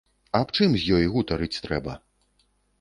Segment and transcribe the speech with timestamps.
[0.39, 1.93] Аб чым з ёй гутарыць трэба?